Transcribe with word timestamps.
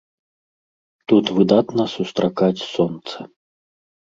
Тут 1.13 1.25
выдатна 1.39 1.83
сустракаць 1.95 2.67
сонца. 2.73 3.17